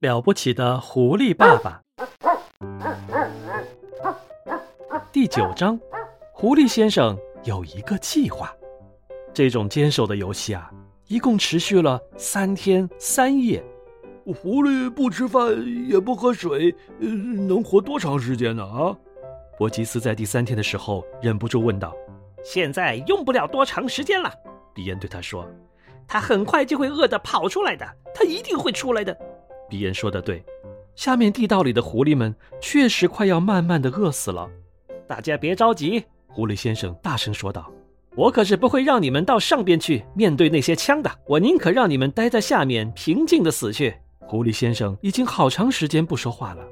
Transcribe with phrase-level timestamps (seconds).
[0.00, 1.80] 了不起的狐狸爸爸
[5.10, 5.80] 第九章：
[6.34, 8.54] 狐狸先生有一个计划。
[9.32, 10.70] 这种坚守的游戏啊，
[11.06, 13.64] 一共持续了三天三夜。
[14.26, 15.48] 狐狸不吃饭
[15.88, 18.62] 也不喝水，呃，能活多长时间呢？
[18.64, 18.94] 啊？
[19.56, 21.96] 伯吉斯在第三天的时候忍不住问道
[22.44, 24.30] ：“现在用不了多长时间了。”
[24.74, 25.48] 比恩对他说
[26.06, 29.16] ：“他很快就会饿得跑出来的，他一定会出来的。”
[29.68, 30.44] 比恩说的对，
[30.94, 34.48] 下面地道里的狐狸们确实快要慢慢的饿死了。
[35.06, 37.70] 大家别着急，狐狸先生大声说道
[38.16, 43.94] ：“我可是不会让你们到上边去面对那些枪的，我宁可让你们待在下面平静的死去。”
[44.26, 46.64] 狐狸先生已经好长时间不说话了，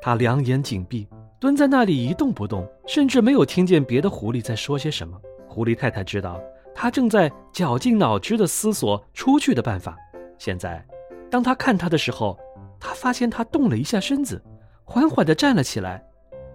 [0.00, 1.06] 他两眼紧闭，
[1.38, 5.18] 蹲在那里一动不动，甚至没有听见别的狐狸在说些什么。
[5.46, 6.40] 狐狸太太知道
[6.74, 9.96] 他正在绞尽脑汁的思索出去的办法。
[10.38, 10.82] 现在。
[11.30, 12.38] 当他看他的时候，
[12.80, 14.42] 他发现他动了一下身子，
[14.84, 16.04] 缓缓地站了起来。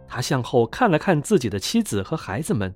[0.07, 2.75] 他向后看了看自己的妻子和孩子们，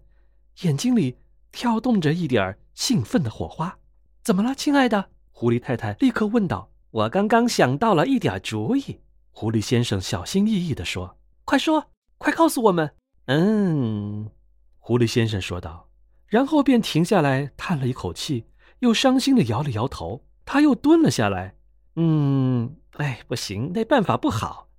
[0.61, 1.17] 眼睛里
[1.51, 3.77] 跳动着一点兴奋的火花。
[4.23, 5.09] 怎么了，亲爱的？
[5.31, 6.69] 狐狸太太立刻问道。
[6.91, 9.01] 我刚刚想到了一点主意。
[9.31, 12.91] 狐狸先生小心翼翼地说：“快说，快告诉我们。”
[13.27, 14.31] 嗯，
[14.79, 15.89] 狐狸先生说道，
[16.27, 18.45] 然后便停下来叹了一口气，
[18.79, 20.23] 又伤心地摇了摇头。
[20.43, 21.56] 他又蹲了下来。
[21.99, 24.69] 嗯，哎，不行，那办法不好。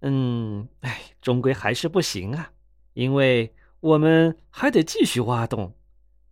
[0.00, 2.52] 嗯，哎，终归还是不行啊，
[2.94, 5.74] 因为我们还得继续挖洞。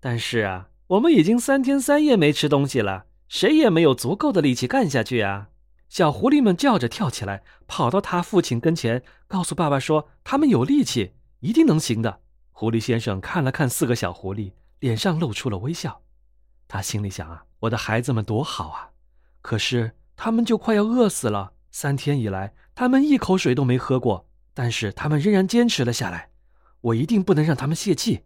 [0.01, 5.51] 但是啊，我们已经三天三夜没吃东西了，谁也没有足够的力气干下去啊！
[5.91, 12.21] 小狐狸们叫着跳起来，跑到他父亲跟前，告诉爸爸说：“他们有力气，一定能行的。”
[12.53, 16.01] 狐狸先生看了看四个小狐狸，脸上露出了微笑。
[16.67, 18.91] 他心里想啊，我的孩子们多好啊！
[19.43, 19.93] 可是。
[20.25, 21.55] 他们就快要饿死了。
[21.73, 26.29] 三天以来，他们一口水都没喝过，但是他们仍然坚持了下来。
[26.81, 28.21] 我一定不能让他们泄气。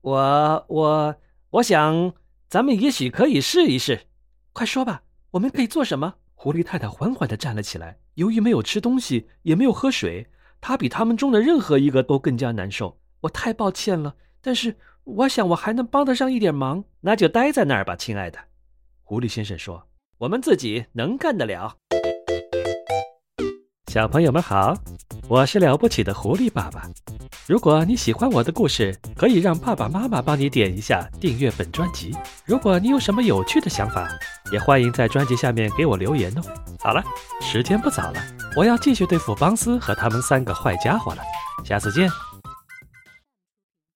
[0.00, 1.16] 我我
[1.50, 2.14] 我想，
[2.48, 4.06] 咱们也许可以试一试。
[4.54, 6.14] 快说吧，我们可以做什么？
[6.32, 7.98] 狐狸太太缓缓地站了起来。
[8.14, 10.28] 由于没有吃东西，也没有喝水，
[10.62, 12.98] 她比他们中的任何一个都更加难受。
[13.20, 16.84] 我太抱歉了，但是我想我还能帮得上一点忙。
[17.02, 18.38] 那就待在那儿吧，亲爱的。
[19.02, 19.86] 狐狸先生说。
[20.22, 21.74] 我们自己能干得了。
[23.90, 24.72] 小朋友们好，
[25.28, 26.88] 我是了不起的狐狸爸爸。
[27.48, 32.16] 如果你喜欢我的故事，可以让爸爸妈妈帮你点一下订阅本专辑。
[32.46, 34.08] 如果你有什么有趣的想法，
[34.52, 36.42] 也欢迎在专辑下面给我留言哦。
[36.78, 37.02] 好了，
[37.40, 38.22] 时间不早了，
[38.54, 41.22] 我要继续对付邦斯和他们三个坏家伙了。
[41.64, 42.08] 下次见。